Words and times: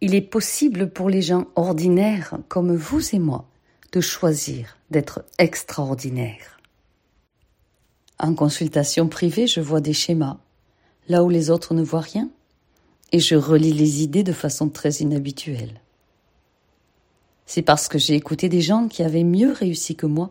Il 0.00 0.14
est 0.14 0.22
possible 0.22 0.90
pour 0.90 1.10
les 1.10 1.20
gens 1.20 1.46
ordinaires 1.56 2.38
comme 2.48 2.74
vous 2.74 3.14
et 3.14 3.18
moi 3.18 3.46
de 3.92 4.00
choisir 4.00 4.78
d'être 4.90 5.24
extraordinaires. 5.38 6.58
En 8.18 8.34
consultation 8.34 9.08
privée, 9.08 9.46
je 9.46 9.60
vois 9.60 9.80
des 9.80 9.92
schémas, 9.92 10.38
là 11.08 11.24
où 11.24 11.28
les 11.28 11.50
autres 11.50 11.74
ne 11.74 11.82
voient 11.82 12.00
rien, 12.00 12.30
et 13.12 13.18
je 13.18 13.34
relis 13.34 13.72
les 13.72 14.02
idées 14.02 14.22
de 14.22 14.32
façon 14.32 14.68
très 14.68 14.90
inhabituelle. 14.94 15.80
C'est 17.46 17.62
parce 17.62 17.88
que 17.88 17.98
j'ai 17.98 18.14
écouté 18.14 18.48
des 18.48 18.60
gens 18.60 18.88
qui 18.88 19.02
avaient 19.02 19.24
mieux 19.24 19.52
réussi 19.52 19.96
que 19.96 20.06
moi 20.06 20.30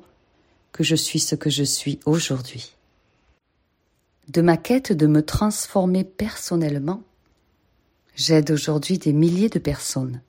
que 0.72 0.84
je 0.84 0.96
suis 0.96 1.20
ce 1.20 1.36
que 1.36 1.50
je 1.50 1.64
suis 1.64 2.00
aujourd'hui. 2.06 2.76
De 4.30 4.42
ma 4.42 4.56
quête 4.56 4.94
de 4.94 5.08
me 5.08 5.26
transformer 5.26 6.04
personnellement, 6.04 7.02
j'aide 8.20 8.52
aujourd'hui 8.52 8.98
des 8.98 9.14
milliers 9.14 9.48
de 9.48 9.60
personnes 9.60 10.22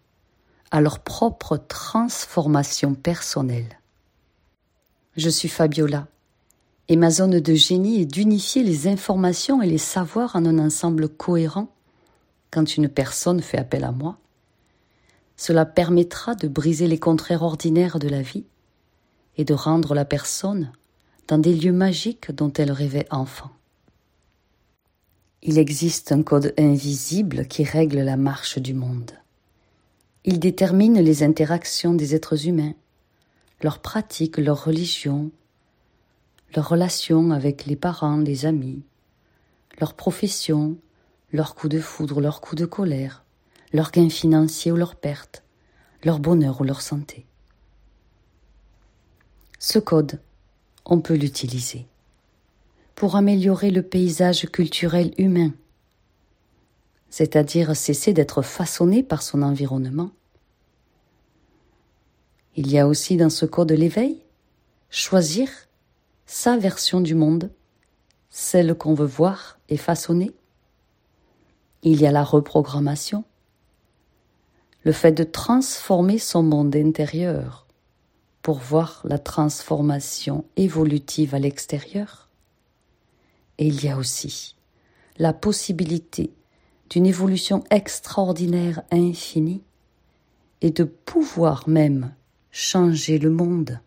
à 0.71 0.81
leur 0.81 1.01
propre 1.01 1.57
transformation 1.57 2.95
personnelle. 2.95 3.81
Je 5.17 5.29
suis 5.29 5.49
Fabiola, 5.49 6.07
et 6.87 6.95
ma 6.95 7.11
zone 7.11 7.41
de 7.41 7.55
génie 7.55 8.01
est 8.01 8.07
d'unifier 8.07 8.63
les 8.63 8.87
informations 8.87 9.61
et 9.61 9.67
les 9.67 9.77
savoirs 9.77 10.37
en 10.37 10.47
un 10.47 10.61
ensemble 10.61 11.09
cohérent 11.09 11.69
quand 12.53 12.77
une 12.77 12.89
personne 12.89 13.43
fait 13.43 13.59
appel 13.59 13.83
à 13.83 13.91
moi. 13.91 14.19
Cela 15.37 15.67
permettra 15.67 16.37
de 16.37 16.47
briser 16.47 16.87
les 16.87 16.99
contraires 16.99 17.43
ordinaires 17.43 17.99
de 17.99 18.09
la 18.09 18.23
vie 18.23 18.45
et 19.37 19.45
de 19.45 19.55
rendre 19.55 19.95
la 19.95 20.05
personne 20.05 20.71
dans 21.27 21.39
des 21.39 21.55
lieux 21.55 21.73
magiques 21.73 22.31
dont 22.31 22.53
elle 22.53 22.71
rêvait 22.71 23.09
enfant. 23.11 23.51
Il 25.43 25.59
existe 25.59 26.13
un 26.13 26.23
code 26.23 26.53
invisible 26.59 27.47
qui 27.47 27.65
règle 27.65 28.01
la 28.01 28.19
marche 28.19 28.59
du 28.59 28.75
monde. 28.75 29.13
Il 30.27 30.39
détermine 30.39 31.01
les 31.01 31.23
interactions 31.23 31.95
des 31.95 32.15
êtres 32.15 32.47
humains, 32.47 32.75
leurs 33.63 33.79
pratiques, 33.79 34.37
leurs 34.37 34.65
religions, 34.65 35.31
leurs 36.55 36.69
relations 36.69 37.31
avec 37.31 37.65
les 37.65 37.77
parents, 37.77 38.19
les 38.19 38.45
amis, 38.45 38.83
leurs 39.81 39.95
professions, 39.95 40.77
leurs 41.33 41.55
coups 41.55 41.73
de 41.75 41.81
foudre, 41.81 42.21
leurs 42.21 42.43
coups 42.43 42.61
de 42.61 42.67
colère, 42.67 43.25
leurs 43.73 43.93
gains 43.93 44.11
financiers 44.11 44.73
ou 44.73 44.77
leurs 44.77 44.97
pertes, 44.97 45.43
leur 46.05 46.19
bonheur 46.19 46.61
ou 46.61 46.65
leur 46.65 46.83
santé. 46.83 47.25
Ce 49.59 49.79
code, 49.79 50.21
on 50.85 51.01
peut 51.01 51.15
l'utiliser 51.15 51.87
pour 53.01 53.17
améliorer 53.17 53.71
le 53.71 53.81
paysage 53.81 54.45
culturel 54.51 55.15
humain, 55.17 55.55
c'est-à-dire 57.09 57.75
cesser 57.75 58.13
d'être 58.13 58.43
façonné 58.43 59.03
par 59.03 59.23
son 59.23 59.41
environnement. 59.41 60.11
Il 62.57 62.71
y 62.71 62.79
a 62.79 62.87
aussi 62.87 63.17
dans 63.17 63.31
ce 63.31 63.47
code 63.47 63.73
l'éveil, 63.73 64.21
choisir 64.91 65.49
sa 66.27 66.59
version 66.59 67.01
du 67.01 67.15
monde, 67.15 67.51
celle 68.29 68.75
qu'on 68.75 68.93
veut 68.93 69.07
voir 69.07 69.59
et 69.71 69.79
façonner. 69.79 70.33
Il 71.83 72.03
y 72.03 72.07
a 72.07 72.13
la 72.13 72.23
reprogrammation, 72.23 73.25
le 74.85 74.93
fait 74.93 75.13
de 75.13 75.25
transformer 75.25 76.19
son 76.19 76.43
monde 76.43 76.77
intérieur 76.77 77.67
pour 78.43 78.59
voir 78.59 79.01
la 79.05 79.19
transformation 79.19 80.45
évolutive 80.59 81.35
à 81.35 81.39
l'extérieur. 81.39 82.30
Et 83.61 83.67
il 83.67 83.85
y 83.85 83.89
a 83.89 83.99
aussi 83.99 84.57
la 85.19 85.35
possibilité 85.35 86.33
d'une 86.89 87.07
évolution 87.07 87.63
extraordinaire 87.71 88.83
infinie 88.91 89.63
et 90.63 90.71
de 90.71 90.85
pouvoir 90.85 91.69
même 91.69 92.15
changer 92.51 93.19
le 93.19 93.31
monde. 93.31 93.79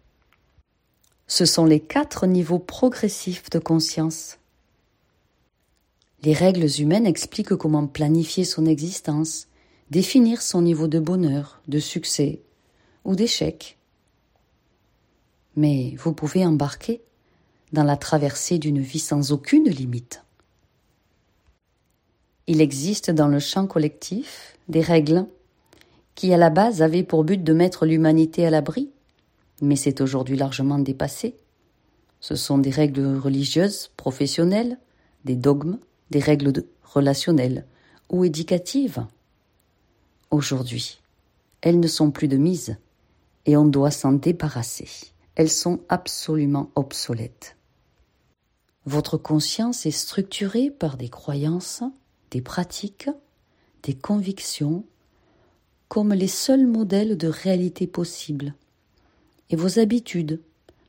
Ce 1.26 1.46
sont 1.46 1.66
les 1.66 1.80
quatre 1.80 2.28
niveaux 2.28 2.59
progressifs 2.59 3.50
de 3.50 3.58
conscience. 3.58 4.38
Les 6.22 6.34
règles 6.34 6.70
humaines 6.80 7.08
expliquent 7.08 7.56
comment 7.56 7.88
planifier 7.88 8.46
son 8.46 8.68
existence, 8.68 9.47
définir 9.90 10.44
son 10.44 10.62
niveau 10.62 10.88
de 10.88 11.00
bonheur, 11.00 11.62
de 11.68 11.80
succès 11.80 12.44
ou 13.06 13.16
d'échec. 13.16 13.80
Mais 15.56 15.96
vous 15.97 16.14
pouvez 16.14 16.46
embarquer 16.46 17.02
dans 17.73 17.84
la 17.84 17.97
traversée 17.97 18.59
d'une 18.59 18.79
vie 18.79 19.00
sans 19.00 19.31
aucune 19.31 19.67
limite. 19.67 20.23
Il 22.45 22.61
existe 22.61 23.09
dans 23.09 23.28
le 23.28 23.39
champ 23.39 23.67
collectif 23.67 24.57
des 24.69 24.81
règles 24.81 25.25
qui 26.16 26.31
à 26.34 26.38
la 26.38 26.51
base 26.51 26.81
avaient 26.81 27.03
pour 27.03 27.23
but 27.23 27.44
de 27.44 27.53
mettre 27.53 27.85
l'humanité 27.85 28.45
à 28.45 28.51
l'abri, 28.51 28.91
mais 29.61 29.75
c'est 29.75 30.01
aujourd'hui 30.01 30.38
largement 30.38 30.78
dépassé. 30.78 31.35
Ce 32.19 32.35
sont 32.35 32.57
des 32.57 32.69
règles 32.69 33.17
religieuses, 33.17 33.91
professionnelles, 33.97 34.78
des 35.25 35.35
dogmes, 35.35 35.79
des 36.11 36.19
règles 36.19 36.53
relationnelles 36.84 37.66
ou 38.09 38.23
éducatives. 38.23 39.05
Aujourd'hui, 40.29 41.01
elles 41.61 41.79
ne 41.79 41.88
sont 41.88 42.11
plus 42.11 42.28
de 42.28 42.38
mise 42.38 42.78
et 43.45 43.57
on 43.57 43.66
doit 43.66 43.91
s'en 43.91 44.11
débarrasser. 44.11 44.88
Elles 45.35 45.50
sont 45.50 45.79
absolument 45.90 46.69
obsolètes. 46.75 47.55
Votre 48.86 49.18
conscience 49.18 49.86
est 49.86 49.92
structurée 49.92 50.70
par 50.70 50.98
des 50.98 51.10
croyances, 51.10 51.84
des 52.32 52.42
pratiques, 52.42 53.10
des 53.84 53.94
convictions, 53.94 54.86
comme 55.88 56.14
les 56.14 56.28
seuls 56.28 56.68
modèles 56.68 57.18
de 57.18 57.28
réalité 57.28 57.88
possibles. 57.88 58.56
Et 59.50 59.56
vos 59.56 59.80
habitudes 59.80 60.42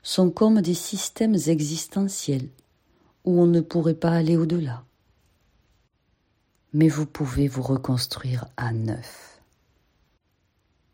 sont 0.02 0.30
comme 0.30 0.60
des 0.60 0.74
systèmes 0.74 1.36
existentiels 1.46 2.48
où 3.24 3.40
on 3.40 3.46
ne 3.46 3.60
pourrait 3.60 3.94
pas 3.94 4.10
aller 4.10 4.36
au-delà. 4.36 4.84
Mais 6.72 6.88
vous 6.88 7.06
pouvez 7.06 7.46
vous 7.46 7.62
reconstruire 7.62 8.46
à 8.56 8.72
neuf. 8.72 9.40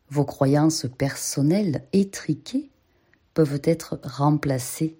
Vos 0.09 0.25
croyances 0.25 0.85
personnelles 0.97 1.83
étriquées 1.93 2.69
peuvent 3.33 3.61
être 3.63 3.99
remplacées 4.03 4.97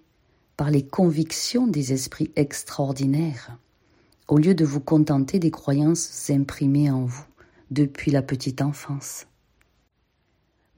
par 0.57 0.69
les 0.69 0.85
convictions 0.85 1.67
des 1.67 1.93
esprits 1.93 2.31
extraordinaires, 2.35 3.57
au 4.27 4.37
lieu 4.37 4.55
de 4.55 4.65
vous 4.65 4.79
contenter 4.79 5.39
des 5.39 5.51
croyances 5.51 6.29
imprimées 6.29 6.91
en 6.91 7.05
vous 7.05 7.25
depuis 7.71 8.11
la 8.11 8.21
petite 8.21 8.61
enfance. 8.61 9.27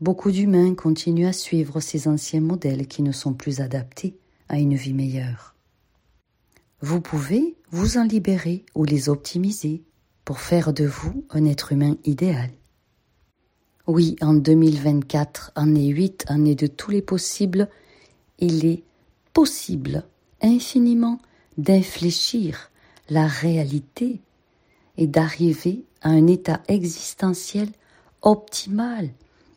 Beaucoup 0.01 0.31
d'humains 0.31 0.75
continuent 0.75 1.27
à 1.27 1.33
suivre 1.33 1.79
ces 1.79 2.07
anciens 2.07 2.41
modèles 2.41 2.87
qui 2.87 3.01
ne 3.01 3.11
sont 3.11 3.33
plus 3.33 3.61
adaptés 3.61 4.17
à 4.49 4.59
une 4.59 4.75
vie 4.75 4.93
meilleure. 4.93 5.55
Vous 6.81 6.99
pouvez 6.99 7.55
vous 7.71 7.97
en 7.97 8.03
libérer 8.03 8.65
ou 8.75 8.83
les 8.83 9.07
optimiser 9.07 9.83
pour 10.25 10.39
faire 10.39 10.73
de 10.73 10.85
vous 10.85 11.25
un 11.29 11.45
être 11.45 11.71
humain 11.71 11.97
idéal. 12.03 12.49
Oui, 13.87 14.15
en 14.21 14.33
2024, 14.33 15.51
année 15.55 15.87
8, 15.87 16.25
année 16.27 16.55
de 16.55 16.67
tous 16.67 16.91
les 16.91 17.01
possibles, 17.01 17.69
il 18.39 18.65
est 18.65 18.83
possible 19.33 20.03
infiniment 20.41 21.19
d'infléchir 21.57 22.71
la 23.09 23.27
réalité 23.27 24.21
et 24.97 25.07
d'arriver 25.07 25.85
à 26.01 26.09
un 26.09 26.27
état 26.27 26.61
existentiel 26.67 27.69
optimal 28.21 29.09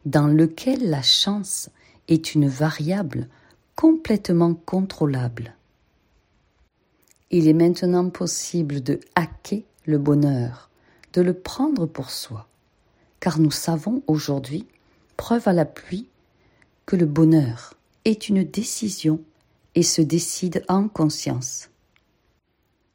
dans 0.05 0.27
lequel 0.27 0.89
la 0.89 1.03
chance 1.03 1.71
est 2.09 2.35
une 2.35 2.49
variable 2.49 3.29
complètement 3.75 4.55
contrôlable. 4.55 5.55
Il 7.31 7.49
est 7.49 7.53
maintenant 7.53 8.09
possible 8.11 8.83
de 8.83 9.01
hacker 9.15 9.63
le 9.85 9.99
bonheur, 9.99 10.71
de 11.13 11.23
le 11.23 11.35
prendre 11.35 11.87
pour 11.87 12.11
soi 12.11 12.49
car 13.21 13.41
nous 13.41 13.51
savons 13.51 14.03
aujourd'hui, 14.07 14.67
preuve 15.17 15.49
à 15.49 15.53
l'appui, 15.53 16.09
que 16.87 16.97
le 16.97 17.07
bonheur 17.07 17.75
est 18.05 18.29
une 18.29 18.45
décision 18.45 19.21
et 19.77 19.83
se 19.83 20.01
décide 20.01 20.65
en 20.69 20.89
conscience. 20.89 21.69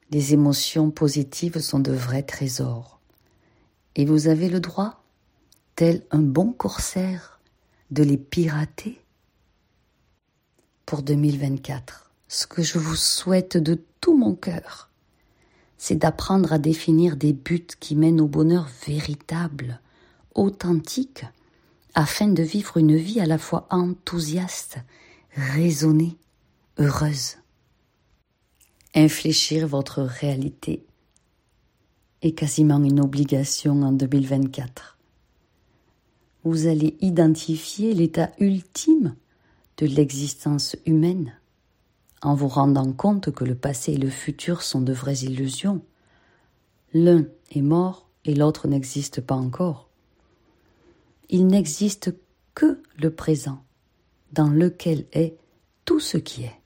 Les 0.09 0.33
émotions 0.33 0.89
positives 0.89 1.59
sont 1.59 1.79
de 1.79 1.93
vrais 1.93 2.23
trésors, 2.23 2.99
et 3.95 4.03
vous 4.03 4.27
avez 4.27 4.49
le 4.49 4.59
droit, 4.59 5.03
tel 5.75 6.03
un 6.11 6.19
bon 6.19 6.51
corsaire, 6.51 7.39
de 7.91 8.03
les 8.03 8.17
pirater. 8.17 8.99
Pour 10.85 11.03
2024, 11.03 12.11
ce 12.27 12.47
que 12.47 12.63
je 12.63 12.79
vous 12.79 12.95
souhaite 12.95 13.57
de 13.57 13.79
tout 14.01 14.17
mon 14.17 14.33
cœur, 14.33 14.89
c'est 15.77 15.95
d'apprendre 15.95 16.51
à 16.51 16.57
définir 16.57 17.15
des 17.15 17.33
buts 17.33 17.67
qui 17.79 17.95
mènent 17.95 18.21
au 18.21 18.27
bonheur 18.27 18.67
véritable, 18.85 19.79
authentique 20.33 21.25
afin 21.93 22.27
de 22.27 22.41
vivre 22.41 22.77
une 22.77 22.95
vie 22.95 23.19
à 23.19 23.25
la 23.25 23.37
fois 23.37 23.67
enthousiaste, 23.69 24.77
raisonnée, 25.35 26.17
heureuse. 26.81 27.37
Infléchir 28.93 29.67
votre 29.67 30.01
réalité 30.01 30.85
est 32.21 32.33
quasiment 32.33 32.83
une 32.83 32.99
obligation 32.99 33.81
en 33.83 33.91
2024 33.91 34.97
vous 36.43 36.67
allez 36.67 36.97
identifier 37.01 37.93
l'état 37.93 38.31
ultime 38.39 39.15
de 39.77 39.85
l'existence 39.85 40.75
humaine 40.85 41.33
en 42.21 42.35
vous 42.35 42.47
rendant 42.47 42.91
compte 42.93 43.31
que 43.31 43.43
le 43.43 43.55
passé 43.55 43.93
et 43.93 43.97
le 43.97 44.09
futur 44.09 44.61
sont 44.61 44.81
de 44.81 44.93
vraies 44.93 45.21
illusions. 45.23 45.81
L'un 46.93 47.25
est 47.51 47.61
mort 47.61 48.07
et 48.25 48.35
l'autre 48.35 48.67
n'existe 48.67 49.21
pas 49.21 49.35
encore. 49.35 49.89
Il 51.29 51.47
n'existe 51.47 52.13
que 52.53 52.81
le 52.97 53.11
présent, 53.11 53.63
dans 54.33 54.49
lequel 54.49 55.05
est 55.13 55.37
tout 55.85 55.99
ce 55.99 56.17
qui 56.17 56.43
est. 56.43 56.60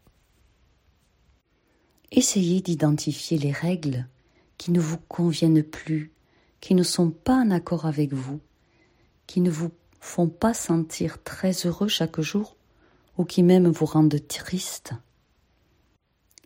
Essayez 2.18 2.62
d'identifier 2.62 3.38
les 3.38 3.52
règles 3.52 4.08
qui 4.58 4.72
ne 4.72 4.80
vous 4.80 4.98
conviennent 5.10 5.64
plus, 5.64 6.14
qui 6.62 6.74
ne 6.74 6.82
sont 6.82 7.10
pas 7.10 7.36
en 7.36 7.52
accord 7.52 7.86
avec 7.86 8.14
vous, 8.14 8.40
qui 9.28 9.42
ne 9.42 9.52
vous 9.52 9.70
font 10.00 10.30
pas 10.30 10.54
sentir 10.54 11.22
très 11.22 11.52
heureux 11.66 11.90
chaque 11.90 12.22
jour 12.22 12.56
ou 13.18 13.26
qui 13.26 13.44
même 13.44 13.68
vous 13.68 13.86
rendent 13.86 14.26
triste. 14.30 14.94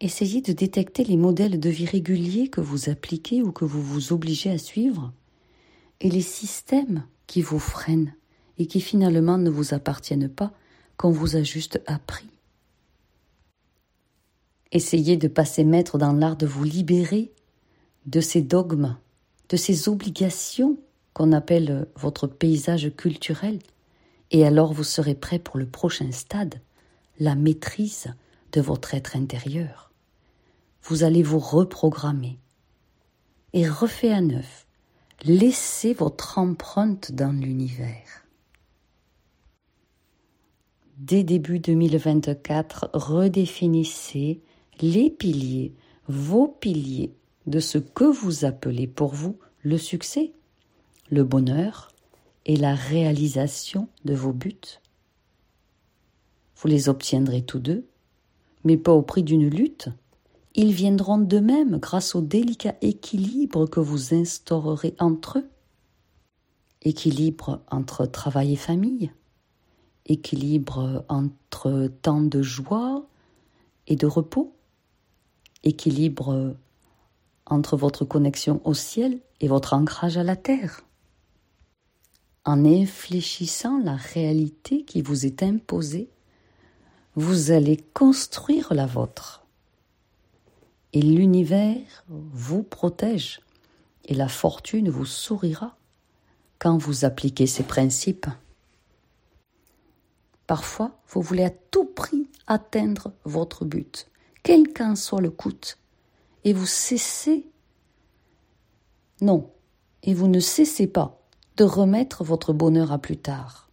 Essayez 0.01 0.42
de 0.42 0.54
détecter 0.54 1.04
les 1.04 1.18
modèles 1.18 1.60
de 1.60 1.69
vie 1.69 1.86
réguliers 1.86 2.48
que 2.48 2.62
vous 2.62 2.89
appliquez 2.89 3.44
ou 3.44 3.51
que 3.51 3.66
vous 3.66 3.83
vous 3.83 4.12
obligez 4.12 4.50
à 4.50 4.57
suivre 4.57 5.13
et 6.01 6.10
les 6.10 6.24
systèmes 6.24 7.06
qui 7.27 7.44
vous 7.44 7.60
freinent 7.60 8.16
et 8.57 8.66
qui 8.66 8.81
finalement 8.81 9.38
ne 9.38 9.51
vous 9.51 9.75
appartiennent 9.75 10.30
pas, 10.30 10.51
qu'on 10.98 11.12
vous 11.12 11.36
a 11.36 11.44
juste 11.44 11.80
appris. 11.86 12.25
Essayez 14.71 15.18
de 15.18 15.27
passer 15.27 15.63
maître 15.63 15.98
dans 15.98 16.13
l'art 16.13 16.38
de 16.38 16.45
vous 16.45 16.63
libérer 16.63 17.31
de 18.06 18.21
ces 18.21 18.42
dogmes, 18.42 18.98
de 19.50 19.57
ces 19.57 19.89
obligations 19.89 20.77
qu'on 21.13 21.31
appelle 21.31 21.88
votre 21.95 22.27
paysage 22.27 22.95
culturel, 22.95 23.60
et 24.31 24.45
alors 24.45 24.74
vous 24.74 24.83
serez 24.83 25.16
prêt 25.16 25.39
pour 25.39 25.57
le 25.57 25.66
prochain 25.66 26.12
stade, 26.12 26.62
la 27.19 27.36
maîtrise 27.36 28.13
de 28.51 28.62
votre 28.62 28.94
être 28.94 29.16
intérieur. 29.16 29.92
Vous 30.83 31.04
allez 31.04 31.24
vous 31.24 31.39
reprogrammer 31.39 32.39
et 33.54 33.68
refait 33.68 34.13
à 34.13 34.21
neuf. 34.21 34.68
Laissez 35.24 35.94
votre 35.94 36.38
empreinte 36.38 37.12
dans 37.12 37.31
l'univers. 37.31 38.25
Dès 40.98 41.24
début 41.24 41.60
2024, 41.60 42.92
redéfinissez 42.94 44.42
les 44.81 45.10
piliers, 45.10 45.74
vos 46.08 46.48
piliers 46.48 47.14
de 47.48 47.60
ce 47.60 47.78
que 47.78 48.04
vous 48.04 48.46
appelez 48.46 48.88
pour 48.88 49.14
vous 49.14 49.38
le 49.62 49.78
succès, 49.78 50.34
le 51.10 51.24
bonheur 51.24 51.90
et 52.46 52.56
la 52.56 52.76
réalisation 52.76 53.88
de 54.06 54.14
vos 54.14 54.34
buts. 54.34 54.80
Vous 56.56 56.68
les 56.68 56.90
obtiendrez 56.90 57.42
tous 57.42 57.60
deux, 57.60 57.86
mais 58.64 58.78
pas 58.78 58.92
au 58.92 59.02
prix 59.02 59.24
d'une 59.24 59.50
lutte. 59.50 59.90
Ils 60.56 60.74
viendront 60.74 61.18
de 61.18 61.40
même 61.40 61.78
grâce 61.78 62.16
au 62.16 62.22
délicat 62.22 62.76
équilibre 62.81 63.68
que 63.68 63.80
vous 63.80 64.14
instaurerez 64.14 64.96
entre 65.00 65.40
eux. 65.40 65.50
Équilibre 66.81 67.62
entre 67.70 68.06
travail 68.06 68.54
et 68.54 68.58
famille, 68.58 69.12
équilibre 70.06 71.06
entre 71.10 71.92
temps 72.02 72.22
de 72.22 72.42
joie 72.42 73.06
et 73.88 73.96
de 73.96 74.08
repos, 74.08 74.56
équilibre 75.64 76.56
entre 77.46 77.78
votre 77.78 78.06
connexion 78.06 78.62
au 78.64 78.74
ciel 78.74 79.20
et 79.40 79.48
votre 79.48 79.74
ancrage 79.74 80.18
à 80.18 80.24
la 80.24 80.36
terre. 80.36 80.82
En 82.46 82.66
infléchissant 82.66 83.80
la 83.80 83.96
réalité 83.96 84.84
qui 84.84 85.02
vous 85.02 85.26
est 85.26 85.44
imposée, 85.44 86.10
vous 87.16 87.52
allez 87.52 87.78
construire 87.78 88.74
la 88.74 88.86
vôtre. 88.86 89.46
Et 90.94 91.02
l'univers 91.02 92.04
vous 92.08 92.64
protège 92.64 93.42
et 94.06 94.16
la 94.16 94.28
fortune 94.28 94.90
vous 94.90 95.06
sourira 95.06 95.78
quand 96.58 96.78
vous 96.78 97.06
appliquez 97.06 97.46
ces 97.46 97.64
principes. 97.64 98.28
Parfois, 100.48 101.00
vous 101.10 101.22
voulez 101.22 101.44
à 101.44 101.52
tout 101.52 101.86
prix 101.86 102.28
atteindre 102.48 103.14
votre 103.24 103.66
but, 103.66 104.09
quel 104.44 104.74
qu'en 104.74 104.96
soit 104.96 105.22
le 105.22 105.30
coût, 105.30 105.54
et 106.44 106.54
vous 106.54 106.66
cessez. 106.66 107.48
Non, 109.22 109.52
et 110.04 110.14
vous 110.14 110.28
ne 110.28 110.40
cessez 110.40 110.88
pas 110.88 111.20
de 111.58 111.64
remettre 111.64 112.24
votre 112.24 112.54
bonheur 112.54 112.92
à 112.92 113.00
plus 113.00 113.18
tard. 113.18 113.70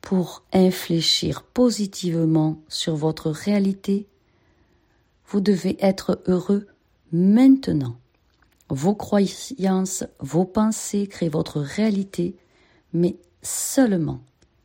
Pour 0.00 0.42
infléchir 0.52 1.42
positivement 1.42 2.60
sur 2.68 2.96
votre 2.96 3.30
réalité, 3.30 4.08
vous 5.26 5.40
devez 5.40 5.76
être 5.80 6.20
heureux 6.26 6.66
maintenant. 7.12 7.96
Vos 8.70 8.94
croyances, 8.94 10.04
vos 10.20 10.44
pensées 10.44 11.06
créent 11.06 11.28
votre 11.28 11.60
réalité, 11.60 12.36
mais 12.92 13.16
seulement 13.42 14.20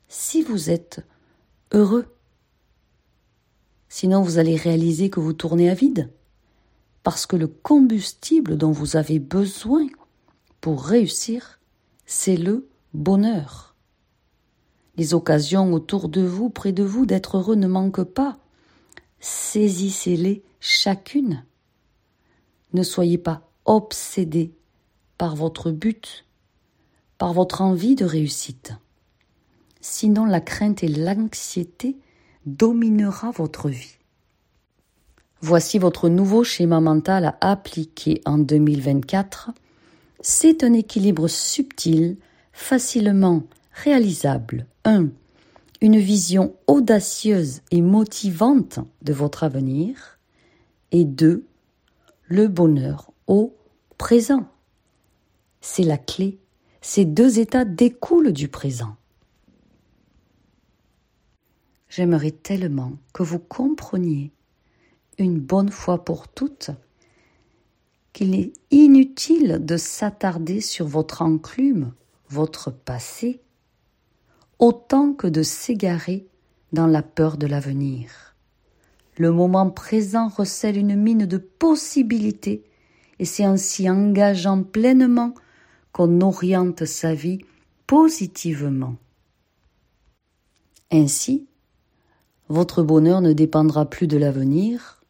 si 0.08 0.42
vous 0.42 0.70
êtes 0.70 1.02
heureux. 1.72 2.13
Sinon, 3.96 4.24
vous 4.24 4.40
allez 4.40 4.56
réaliser 4.56 5.12
que 5.12 5.20
vous 5.20 5.34
tournez 5.34 5.70
à 5.70 5.76
vide, 5.76 6.10
parce 7.04 7.28
que 7.28 7.36
le 7.36 7.46
combustible 7.46 8.58
dont 8.58 8.72
vous 8.72 8.96
avez 8.96 9.20
besoin 9.20 9.86
pour 10.62 10.84
réussir, 10.84 11.60
c'est 12.08 12.36
le 12.36 12.68
bonheur. 12.96 13.76
Les 14.98 15.14
occasions 15.14 15.72
autour 15.74 16.10
de 16.10 16.22
vous, 16.22 16.50
près 16.50 16.72
de 16.72 16.82
vous, 16.82 17.06
d'être 17.06 17.38
heureux 17.38 17.54
ne 17.54 17.68
manquent 17.68 18.02
pas. 18.02 18.40
Saisissez-les 19.20 20.42
chacune. 20.60 21.46
Ne 22.74 22.82
soyez 22.82 23.20
pas 23.20 23.48
obsédés 23.66 24.56
par 25.20 25.36
votre 25.36 25.70
but, 25.70 26.26
par 27.20 27.32
votre 27.32 27.62
envie 27.62 27.94
de 27.94 28.06
réussite. 28.06 28.74
Sinon 29.82 30.26
la 30.26 30.42
crainte 30.42 30.82
et 30.82 30.88
l'anxiété 30.88 31.96
dominera 32.46 33.32
votre 33.32 33.70
vie. 33.70 33.98
Voici 35.42 35.78
votre 35.78 36.08
nouveau 36.08 36.44
schéma 36.44 36.80
mental 36.80 37.26
à 37.26 37.52
appliquer 37.52 38.22
en 38.26 38.38
2024. 38.38 39.52
C'est 40.22 40.64
un 40.64 40.72
équilibre 40.72 41.28
subtil, 41.28 42.18
facilement 42.54 43.44
réalisable. 43.74 44.68
1. 44.86 45.10
Une 45.82 46.00
vision 46.00 46.56
audacieuse 46.68 47.62
et 47.72 47.82
motivante 47.82 48.80
de 49.02 49.12
votre 49.12 49.44
avenir. 49.44 50.18
Et 50.92 51.04
2. 51.04 51.46
Le 52.28 52.48
bonheur 52.48 53.12
au 53.28 53.54
présent. 53.98 54.48
C'est 55.60 55.84
la 55.84 55.98
clé. 55.98 56.40
Ces 56.82 57.04
deux 57.04 57.40
états 57.40 57.66
découlent 57.66 58.32
du 58.32 58.48
présent. 58.48 58.96
J'aimerais 61.96 62.32
tellement 62.32 62.94
que 63.14 63.22
vous 63.22 63.38
compreniez 63.38 64.32
une 65.20 65.40
bonne 65.40 65.70
fois 65.70 66.04
pour 66.04 66.28
toutes 66.28 66.72
qu'il 68.14 68.34
est 68.34 68.52
inutile 68.72 69.60
de 69.62 69.78
s'attarder 69.78 70.60
sur 70.60 70.88
votre 70.88 71.22
enclume, 71.22 71.94
votre 72.30 72.72
passé, 72.72 73.42
autant 74.58 75.14
que 75.14 75.28
de 75.28 75.44
s'égarer 75.44 76.26
dans 76.72 76.88
la 76.88 77.04
peur 77.04 77.38
de 77.38 77.46
l'avenir. 77.46 78.36
Le 79.18 79.32
moment 79.32 79.70
présent 79.70 80.30
recèle 80.30 80.78
une 80.78 80.96
mine 80.96 81.28
de 81.28 81.38
possibilités, 81.38 82.64
et 83.20 83.26
c'est 83.26 83.46
en 83.46 83.56
s'y 83.56 83.88
engageant 83.88 84.64
pleinement 84.64 85.36
qu'on 85.92 86.22
oriente 86.22 86.86
sa 86.86 87.14
vie 87.14 87.38
positivement. 87.86 88.96
Ainsi, 90.90 91.46
votre 92.50 92.84
bonheur 92.84 93.22
ne 93.22 93.34
dépendra 93.34 93.90
plus 93.90 94.08
de 94.08 94.18
l'avenir, 94.18 95.04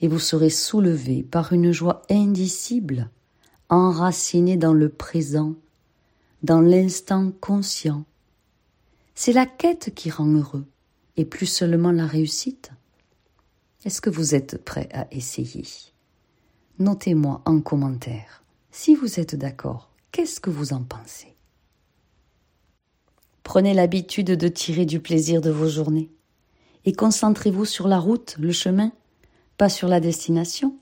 et 0.00 0.08
vous 0.08 0.18
serez 0.18 0.50
soulevé 0.50 1.22
par 1.22 1.52
une 1.52 1.72
joie 1.72 2.02
indicible, 2.10 3.10
enraciné 3.68 4.56
dans 4.56 4.74
le 4.74 4.88
présent, 4.88 5.54
dans 6.42 6.60
l'instant 6.60 7.32
conscient. 7.40 8.04
C'est 9.14 9.32
la 9.32 9.46
quête 9.46 9.92
qui 9.94 10.10
rend 10.10 10.26
heureux, 10.26 10.66
et 11.16 11.24
plus 11.24 11.46
seulement 11.46 11.92
la 11.92 12.06
réussite. 12.06 12.70
Est-ce 13.84 14.00
que 14.00 14.10
vous 14.10 14.34
êtes 14.34 14.62
prêt 14.64 14.88
à 14.92 15.06
essayer? 15.12 15.64
Notez-moi 16.78 17.42
en 17.44 17.60
commentaire. 17.60 18.42
Si 18.70 18.94
vous 18.94 19.20
êtes 19.20 19.36
d'accord, 19.36 19.90
qu'est-ce 20.10 20.40
que 20.40 20.50
vous 20.50 20.72
en 20.72 20.82
pensez? 20.82 21.36
Prenez 23.42 23.74
l'habitude 23.74 24.32
de 24.32 24.48
tirer 24.48 24.86
du 24.86 25.00
plaisir 25.00 25.40
de 25.40 25.50
vos 25.50 25.68
journées 25.68 26.10
et 26.84 26.92
concentrez-vous 26.92 27.64
sur 27.64 27.88
la 27.88 27.98
route, 27.98 28.36
le 28.38 28.52
chemin, 28.52 28.92
pas 29.56 29.68
sur 29.68 29.88
la 29.88 30.00
destination. 30.00 30.76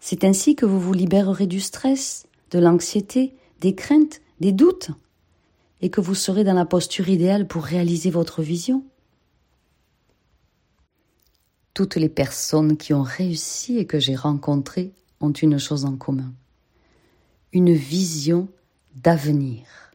C'est 0.00 0.24
ainsi 0.24 0.56
que 0.56 0.66
vous 0.66 0.80
vous 0.80 0.92
libérerez 0.92 1.46
du 1.46 1.60
stress, 1.60 2.26
de 2.50 2.58
l'anxiété, 2.58 3.36
des 3.60 3.74
craintes, 3.74 4.20
des 4.40 4.52
doutes, 4.52 4.90
et 5.80 5.90
que 5.90 6.00
vous 6.00 6.14
serez 6.14 6.44
dans 6.44 6.54
la 6.54 6.64
posture 6.64 7.08
idéale 7.08 7.46
pour 7.46 7.64
réaliser 7.64 8.10
votre 8.10 8.42
vision. 8.42 8.84
Toutes 11.74 11.96
les 11.96 12.08
personnes 12.08 12.76
qui 12.76 12.92
ont 12.94 13.02
réussi 13.02 13.78
et 13.78 13.86
que 13.86 13.98
j'ai 13.98 14.14
rencontrées 14.14 14.92
ont 15.20 15.32
une 15.32 15.58
chose 15.58 15.84
en 15.84 15.96
commun, 15.96 16.32
une 17.52 17.72
vision 17.72 18.48
d'avenir. 18.94 19.91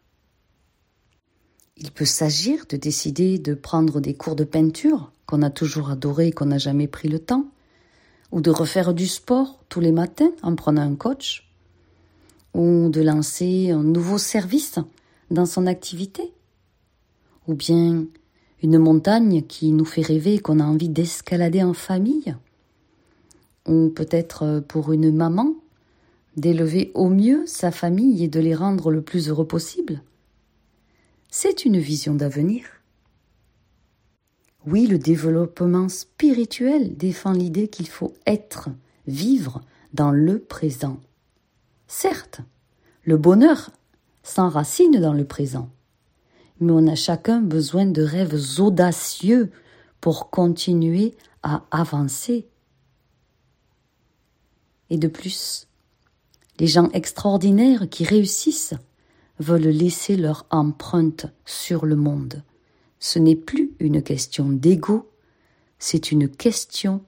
Il 1.80 1.92
peut 1.92 2.06
s'agir 2.06 2.66
de 2.68 2.76
décider 2.76 3.38
de 3.38 3.54
prendre 3.54 4.00
des 4.00 4.16
cours 4.16 4.36
de 4.36 4.44
peinture 4.44 5.12
qu'on 5.28 5.44
a 5.44 5.52
toujours 5.52 5.92
adoré 5.92 6.28
et 6.28 6.32
qu'on 6.32 6.48
n'a 6.48 6.58
jamais 6.58 6.88
pris 6.88 7.08
le 7.08 7.20
temps, 7.20 7.46
ou 8.32 8.42
de 8.42 8.50
refaire 8.50 8.94
du 8.94 9.08
sport 9.08 9.64
tous 9.70 9.80
les 9.80 9.92
matins 9.92 10.32
en 10.42 10.56
prenant 10.56 10.82
un 10.82 10.96
coach, 10.96 11.48
ou 12.56 12.90
de 12.90 13.02
lancer 13.02 13.70
un 13.70 13.84
nouveau 13.84 14.18
service 14.18 14.80
dans 15.30 15.46
son 15.46 15.68
activité, 15.68 16.34
ou 17.48 17.54
bien 17.54 18.06
une 18.64 18.80
montagne 18.80 19.44
qui 19.44 19.72
nous 19.72 19.86
fait 19.86 20.02
rêver 20.02 20.36
et 20.36 20.40
qu'on 20.40 20.60
a 20.60 20.66
envie 20.66 20.90
d'escalader 20.90 21.62
en 21.62 21.74
famille, 21.74 22.36
ou 23.68 23.90
peut-être 23.90 24.64
pour 24.68 24.94
une 24.94 25.14
maman 25.14 25.54
d'élever 26.38 26.92
au 26.96 27.10
mieux 27.10 27.46
sa 27.46 27.72
famille 27.72 28.24
et 28.24 28.28
de 28.28 28.40
les 28.40 28.56
rendre 28.56 28.90
le 28.90 29.02
plus 29.02 29.30
heureux 29.30 29.48
possible. 29.48 30.02
C'est 31.40 31.66
une 31.66 31.78
vision 31.78 32.16
d'avenir. 32.16 32.66
Oui, 34.66 34.88
le 34.88 34.98
développement 34.98 35.88
spirituel 35.88 36.98
défend 36.98 37.32
l'idée 37.32 37.68
qu'il 37.68 37.88
faut 37.88 38.16
être, 38.26 38.70
vivre 39.06 39.62
dans 39.94 40.10
le 40.10 40.40
présent. 40.40 41.00
Certes, 41.88 42.42
le 43.04 43.18
bonheur 43.18 43.70
s'enracine 44.24 45.00
dans 45.00 45.14
le 45.14 45.26
présent, 45.26 45.70
mais 46.60 46.72
on 46.72 46.88
a 46.88 46.96
chacun 46.96 47.40
besoin 47.40 47.86
de 47.86 48.02
rêves 48.02 48.60
audacieux 48.60 49.52
pour 50.02 50.32
continuer 50.32 51.14
à 51.44 51.66
avancer. 51.70 52.48
Et 54.90 54.98
de 54.98 55.08
plus, 55.08 55.68
les 56.58 56.66
gens 56.66 56.90
extraordinaires 56.94 57.88
qui 57.92 58.06
réussissent 58.06 58.74
veulent 59.40 59.62
laisser 59.62 60.16
leur 60.16 60.46
empreinte 60.50 61.28
sur 61.46 61.86
le 61.86 61.96
monde. 61.96 62.44
Ce 63.00 63.20
n'est 63.20 63.36
plus 63.36 63.72
une 63.80 64.02
question 64.02 64.50
d'ego, 64.50 65.10
c'est 65.80 66.12
une 66.12 66.28
question 66.28 67.02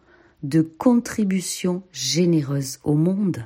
de 0.43 0.61
contribution 0.61 1.83
généreuse 1.91 2.79
au 2.83 2.93
monde. 2.93 3.43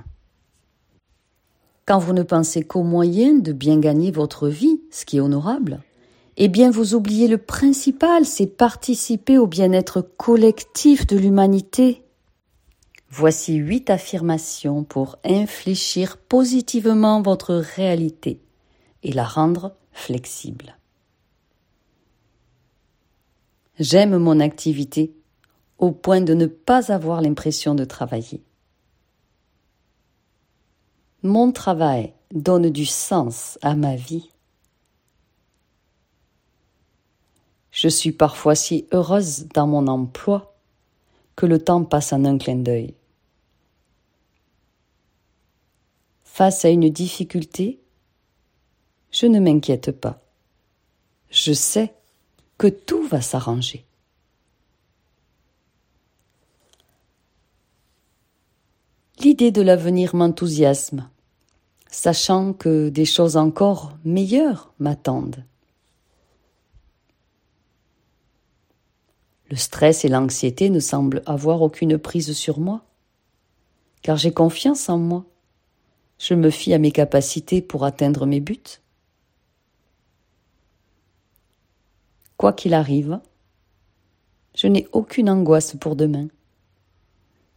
Quand 1.85 1.99
vous 1.99 2.13
ne 2.13 2.23
pensez 2.23 2.63
qu'au 2.63 2.83
moyen 2.83 3.33
de 3.33 3.51
bien 3.51 3.79
gagner 3.79 4.11
votre 4.11 4.47
vie, 4.47 4.81
ce 4.91 5.05
qui 5.05 5.17
est 5.17 5.21
honorable, 5.21 5.81
eh 6.37 6.47
bien 6.47 6.71
vous 6.71 6.95
oubliez 6.95 7.27
le 7.27 7.37
principal, 7.37 8.25
c'est 8.25 8.47
participer 8.47 9.37
au 9.37 9.47
bien-être 9.47 10.01
collectif 10.01 11.07
de 11.07 11.17
l'humanité. 11.17 12.03
Voici 13.09 13.55
huit 13.55 13.89
affirmations 13.89 14.83
pour 14.83 15.17
infléchir 15.23 16.17
positivement 16.17 17.21
votre 17.21 17.53
réalité 17.53 18.42
et 19.03 19.11
la 19.11 19.25
rendre 19.25 19.75
flexible. 19.91 20.77
J'aime 23.79 24.17
mon 24.17 24.39
activité 24.39 25.13
au 25.77 25.91
point 25.91 26.21
de 26.21 26.33
ne 26.33 26.45
pas 26.45 26.91
avoir 26.91 27.21
l'impression 27.21 27.75
de 27.75 27.85
travailler. 27.85 28.43
Mon 31.23 31.51
travail 31.51 32.13
donne 32.31 32.69
du 32.69 32.85
sens 32.85 33.57
à 33.61 33.75
ma 33.75 33.95
vie. 33.95 34.29
Je 37.71 37.87
suis 37.87 38.11
parfois 38.11 38.55
si 38.55 38.87
heureuse 38.91 39.47
dans 39.53 39.67
mon 39.67 39.87
emploi 39.87 40.55
que 41.35 41.45
le 41.45 41.59
temps 41.59 41.83
passe 41.83 42.13
en 42.13 42.23
un 42.25 42.37
clin 42.37 42.57
d'œil. 42.57 42.93
Face 46.23 46.65
à 46.65 46.69
une 46.69 46.89
difficulté, 46.89 47.82
je 49.13 49.27
ne 49.27 49.39
m'inquiète 49.39 49.91
pas. 49.91 50.19
Je 51.29 51.53
sais 51.53 51.93
que 52.57 52.67
tout 52.67 53.07
va 53.07 53.21
s'arranger. 53.21 53.85
L'idée 59.19 59.51
de 59.51 59.61
l'avenir 59.61 60.15
m'enthousiasme, 60.15 61.09
sachant 61.89 62.53
que 62.53 62.89
des 62.89 63.05
choses 63.05 63.37
encore 63.37 63.93
meilleures 64.03 64.73
m'attendent. 64.79 65.45
Le 69.49 69.55
stress 69.55 70.03
et 70.03 70.09
l'anxiété 70.09 70.69
ne 70.71 70.79
semblent 70.79 71.21
avoir 71.27 71.61
aucune 71.61 71.97
prise 71.99 72.33
sur 72.33 72.59
moi, 72.59 72.83
car 74.01 74.17
j'ai 74.17 74.33
confiance 74.33 74.89
en 74.89 74.97
moi. 74.97 75.25
Je 76.17 76.33
me 76.33 76.49
fie 76.49 76.73
à 76.73 76.79
mes 76.79 76.91
capacités 76.91 77.61
pour 77.61 77.85
atteindre 77.85 78.25
mes 78.25 78.39
buts. 78.39 78.82
Quoi 82.37 82.53
qu'il 82.53 82.73
arrive, 82.73 83.19
je 84.55 84.67
n'ai 84.67 84.87
aucune 84.91 85.29
angoisse 85.29 85.75
pour 85.79 85.95
demain, 85.95 86.27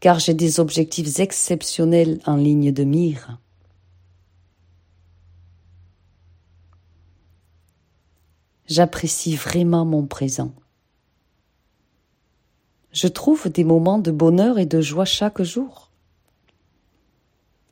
car 0.00 0.18
j'ai 0.18 0.34
des 0.34 0.60
objectifs 0.60 1.18
exceptionnels 1.18 2.20
en 2.26 2.36
ligne 2.36 2.72
de 2.72 2.84
mire. 2.84 3.38
J'apprécie 8.66 9.36
vraiment 9.36 9.84
mon 9.84 10.06
présent. 10.06 10.52
Je 12.92 13.06
trouve 13.06 13.48
des 13.50 13.62
moments 13.62 13.98
de 13.98 14.10
bonheur 14.10 14.58
et 14.58 14.66
de 14.66 14.80
joie 14.80 15.04
chaque 15.04 15.42
jour. 15.42 15.90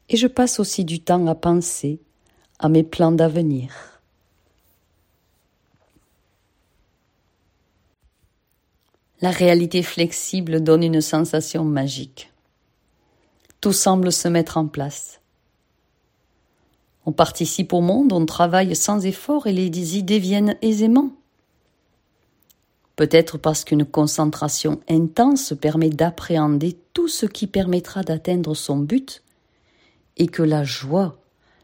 Et 0.09 0.17
je 0.17 0.27
passe 0.27 0.61
aussi 0.61 0.85
du 0.85 1.01
temps 1.01 1.27
à 1.27 1.35
penser 1.35 2.01
à 2.59 2.69
mes 2.69 2.83
plans 2.83 3.11
d'avenir. 3.11 3.94
La 9.21 9.31
réalité 9.31 9.83
flexible 9.83 10.63
donne 10.63 10.83
une 10.83 11.01
sensation 11.01 11.65
magique. 11.65 12.33
Tout 13.61 13.73
semble 13.73 14.13
se 14.13 14.29
mettre 14.29 14.57
en 14.57 14.67
place. 14.67 15.21
On 17.07 17.13
participe 17.13 17.73
au 17.73 17.81
monde, 17.81 18.13
on 18.13 18.27
travaille 18.27 18.75
sans 18.75 19.05
effort 19.07 19.47
et 19.47 19.53
les 19.53 19.97
idées 19.97 20.19
viennent 20.19 20.57
aisément. 20.63 21.11
Peut-être 22.97 23.39
parce 23.39 23.65
qu'une 23.65 23.85
concentration 23.85 24.81
intense 24.89 25.55
permet 25.61 25.91
d'appréhender 25.91 26.77
tout 26.93 27.09
ce 27.09 27.27
qui 27.27 27.47
permettra 27.47 28.03
d'atteindre 28.03 28.55
son 28.55 28.79
but 28.79 29.23
et 30.17 30.27
que 30.29 30.43
la 30.43 30.65
joie, 30.65 31.19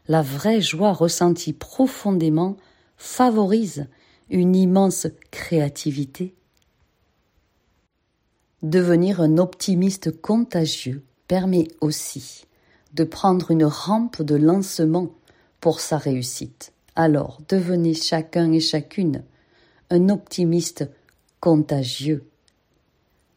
la 0.07 0.21
vraie 0.21 0.61
joie 0.61 0.93
ressentie 0.93 1.53
profondément, 1.53 2.57
favorise 2.97 3.87
une 4.29 4.55
immense 4.55 5.07
créativité. 5.31 6.33
Devenir 8.61 9.21
un 9.21 9.39
optimiste 9.39 10.21
contagieux 10.21 11.03
permet 11.27 11.67
aussi 11.81 12.45
de 12.93 13.03
prendre 13.03 13.49
une 13.49 13.63
rampe 13.63 14.21
de 14.21 14.35
lancement 14.35 15.09
pour 15.59 15.79
sa 15.79 15.97
réussite. 15.97 16.71
Alors 16.95 17.41
devenez 17.49 17.95
chacun 17.95 18.51
et 18.51 18.59
chacune 18.59 19.23
un 19.89 20.09
optimiste 20.09 20.87
contagieux. 21.39 22.29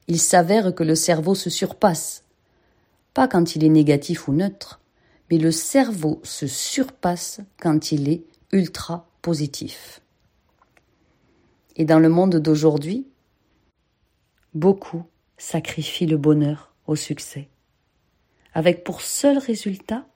Il 0.09 0.21
s'avère 0.21 0.75
que 0.75 0.85
le 0.85 0.95
cerveau 0.95 1.35
se 1.35 1.49
surpasse, 1.49 2.25
pas 3.15 3.27
quand 3.27 3.57
il 3.57 3.65
est 3.65 3.71
négatif 3.71 4.29
ou 4.29 4.35
neutre, 4.35 4.83
mais 5.31 5.39
le 5.39 5.53
cerveau 5.53 6.21
se 6.23 6.47
surpasse 6.47 7.41
quand 7.59 7.93
il 7.93 8.11
est 8.11 8.25
ultra 8.53 9.09
positif. 9.23 10.03
Et 11.77 11.87
dans 11.87 11.99
le 11.99 12.11
monde 12.11 12.37
d'aujourd'hui, 12.37 13.07
beaucoup 14.53 15.05
sacrifie 15.45 16.07
le 16.07 16.17
bonheur 16.17 16.73
au 16.87 16.97
succès, 16.97 17.49
avec 18.55 18.83
pour 18.83 19.03
seul 19.03 19.37
résultat 19.37 20.07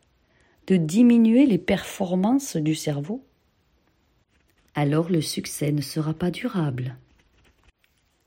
de 0.66 0.76
diminuer 0.76 1.44
les 1.44 1.58
performances 1.58 2.56
du 2.56 2.74
cerveau, 2.74 3.22
alors 4.74 5.10
le 5.10 5.20
succès 5.20 5.70
ne 5.70 5.82
sera 5.82 6.14
pas 6.14 6.30
durable. 6.30 6.96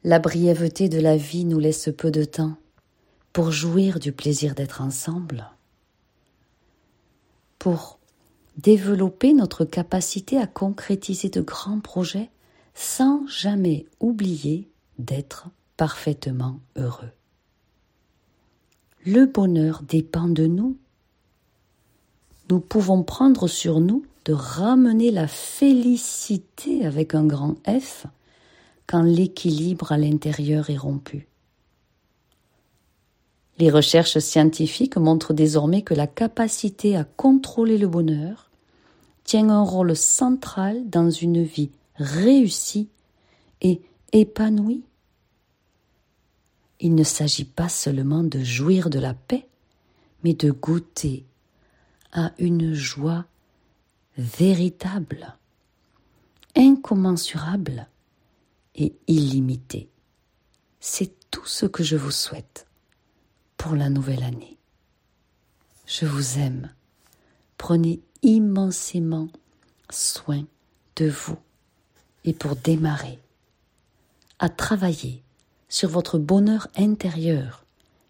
La 0.04 0.20
brièveté 0.20 0.90
de 0.90 1.00
la 1.00 1.18
vie 1.18 1.44
nous 1.44 1.58
laisse 1.58 1.90
peu 1.98 2.12
de 2.12 2.24
temps 2.24 2.56
pour 3.34 3.52
jouir 3.52 4.00
du 4.00 4.12
plaisir 4.12 4.54
d'être 4.54 4.82
ensemble, 4.82 5.50
pour 7.58 8.00
développer 8.58 9.34
notre 9.34 9.66
capacité 9.66 10.38
à 10.38 10.46
concrétiser 10.46 11.30
de 11.30 11.42
grands 11.42 11.80
projets 11.80 12.30
sans 12.76 13.26
jamais 13.28 13.86
oublier 14.00 14.70
d'être 15.00 15.48
parfaitement 15.82 16.60
heureux. 16.76 17.10
Le 19.04 19.26
bonheur 19.26 19.82
dépend 19.82 20.28
de 20.28 20.46
nous. 20.46 20.78
nous 22.52 22.60
pouvons 22.60 23.02
prendre 23.02 23.48
sur 23.48 23.80
nous 23.80 24.06
de 24.26 24.34
ramener 24.34 25.10
la 25.10 25.28
félicité 25.28 26.86
avec 26.86 27.16
un 27.16 27.26
grand 27.26 27.56
F 27.68 28.06
quand 28.86 29.02
l'équilibre 29.02 29.92
à 29.92 29.98
l'intérieur 29.98 30.70
est 30.70 30.78
rompu. 30.78 31.28
Les 33.58 33.72
recherches 33.72 34.20
scientifiques 34.20 34.98
montrent 34.98 35.34
désormais 35.34 35.82
que 35.82 35.96
la 35.96 36.06
capacité 36.06 36.96
à 36.96 37.06
contrôler 37.06 37.80
le 37.80 37.88
bonheur 37.88 38.52
tient 39.24 39.50
un 39.50 39.64
rôle 39.64 39.96
central 39.96 40.88
dans 40.88 41.10
une 41.10 41.42
vie 41.42 41.72
réussie 41.96 42.88
et 43.62 43.82
épanouie. 44.14 44.84
Il 46.84 46.96
ne 46.96 47.04
s'agit 47.04 47.46
pas 47.46 47.70
seulement 47.70 48.24
de 48.24 48.44
jouir 48.44 48.90
de 48.90 48.98
la 48.98 49.14
paix, 49.14 49.48
mais 50.24 50.34
de 50.34 50.50
goûter 50.50 51.26
à 52.12 52.32
une 52.40 52.74
joie 52.74 53.26
véritable, 54.18 55.38
incommensurable 56.56 57.88
et 58.74 58.96
illimitée. 59.08 59.90
C'est 60.80 61.14
tout 61.30 61.46
ce 61.46 61.68
que 61.68 61.84
je 61.84 61.96
vous 61.96 62.12
souhaite 62.12 62.66
pour 63.58 63.76
la 63.76 63.90
nouvelle 63.90 64.24
année. 64.24 64.58
Je 65.86 66.08
vous 66.08 66.40
aime. 66.40 66.74
Prenez 67.60 68.02
immensément 68.24 69.28
soin 69.92 70.46
de 70.96 71.10
vous 71.10 71.38
et 72.26 72.34
pour 72.34 72.56
démarrer 72.56 73.20
à 74.40 74.50
travailler 74.50 75.24
sur 75.72 75.90
votre 75.90 76.20
bonheur 76.20 76.68
intérieur 76.78 77.66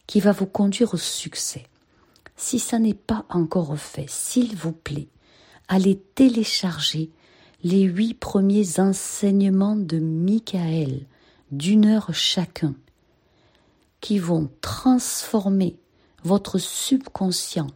qui 0.08 0.20
va 0.20 0.32
vous 0.32 0.48
conduire 0.48 0.96
au 0.96 0.98
succès. 0.98 1.68
Si 2.36 2.58
ça 2.58 2.80
n'est 2.80 2.96
pas 2.96 3.24
encore 3.30 3.78
fait, 3.78 4.10
s'il 4.10 4.56
vous 4.56 4.72
plaît, 4.72 5.08
allez 5.68 6.02
télécharger 6.16 7.12
les 7.64 7.84
huit 7.84 8.16
premiers 8.16 8.80
enseignements 8.80 9.76
de 9.76 10.00
Michael 10.00 11.06
d'une 11.52 11.86
heure 11.86 12.14
chacun 12.14 12.74
qui 14.00 14.18
vont 14.18 14.50
transformer 14.62 15.78
votre 16.24 16.58
subconscient, 16.58 17.68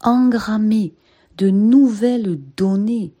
engrammer 0.00 0.94
de 1.36 1.50
nouvelles 1.50 2.40
données 2.56 3.12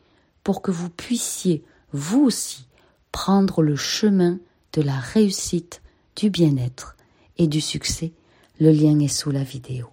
pour 0.42 0.62
que 0.62 0.70
vous 0.70 0.88
puissiez, 0.88 1.62
vous 1.92 2.24
aussi, 2.24 2.66
prendre 3.12 3.60
le 3.60 3.76
chemin 3.76 4.38
de 4.72 4.80
la 4.80 4.98
réussite, 4.98 5.82
du 6.18 6.30
bien-être 6.30 6.96
et 7.38 7.46
du 7.46 7.60
succès. 7.60 8.12
Le 8.58 8.72
lien 8.72 8.98
est 8.98 9.06
sous 9.06 9.30
la 9.30 9.44
vidéo. 9.44 9.86